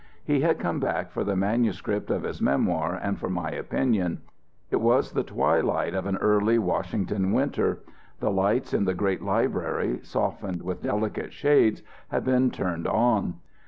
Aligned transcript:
He 0.23 0.39
had 0.41 0.57
come 0.57 0.79
back 0.79 1.11
for 1.11 1.23
the 1.23 1.35
manuscript 1.35 2.09
of 2.09 2.23
his 2.23 2.41
memoir 2.41 2.95
and 2.99 3.19
for 3.19 3.29
my 3.29 3.51
opinion. 3.51 4.23
It 4.71 4.81
was 4.81 5.11
the 5.11 5.21
twilight 5.21 5.93
of 5.93 6.07
an 6.07 6.17
early 6.17 6.57
Washington 6.57 7.31
winter. 7.33 7.81
The 8.19 8.31
lights 8.31 8.73
in 8.73 8.85
the 8.85 8.95
great 8.95 9.21
library, 9.21 9.99
softened 10.01 10.63
with 10.63 10.81
delicate 10.81 11.33
shades, 11.33 11.83
had 12.07 12.23
been 12.23 12.49
turned 12.49 12.87
on. 12.87 13.35